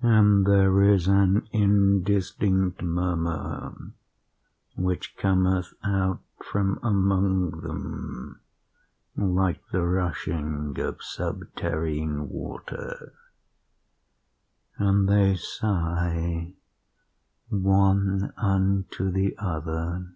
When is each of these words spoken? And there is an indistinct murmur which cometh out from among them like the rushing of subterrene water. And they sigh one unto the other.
And 0.00 0.46
there 0.46 0.80
is 0.80 1.08
an 1.08 1.48
indistinct 1.50 2.84
murmur 2.84 3.74
which 4.76 5.16
cometh 5.16 5.74
out 5.82 6.20
from 6.40 6.78
among 6.84 7.62
them 7.62 8.38
like 9.16 9.60
the 9.72 9.82
rushing 9.82 10.78
of 10.78 10.98
subterrene 11.00 12.28
water. 12.28 13.12
And 14.78 15.08
they 15.08 15.34
sigh 15.34 16.52
one 17.48 18.32
unto 18.36 19.10
the 19.10 19.36
other. 19.36 20.06